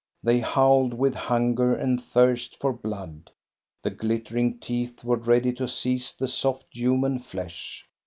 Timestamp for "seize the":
5.67-6.27